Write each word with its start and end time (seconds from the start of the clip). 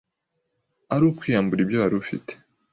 ariukwiyambura 0.93 1.59
ibyo 1.63 1.77
wari 1.81 1.95
ufite, 2.01 2.31